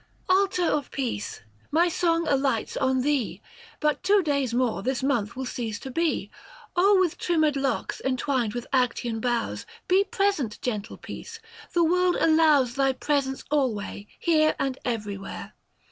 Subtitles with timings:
[0.27, 1.41] Altar of Peace!
[1.69, 3.39] my song alights on thee:
[3.79, 6.31] But two days more this month will cease to be:
[6.75, 11.39] 7G0 O with trimmed locks entwined with Actian boughs Be present gentle Peace;
[11.73, 15.53] the world allows Thy presence alway, here and everywhere.